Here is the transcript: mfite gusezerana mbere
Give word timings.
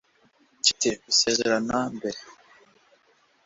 mfite 0.61 0.87
gusezerana 1.05 1.77
mbere 1.95 2.19